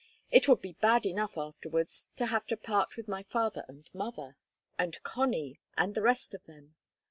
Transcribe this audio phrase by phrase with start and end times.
[0.31, 4.35] It would be bad enough afterwards to have to part with my father and mother
[4.75, 6.73] and Connie, and the rest of them.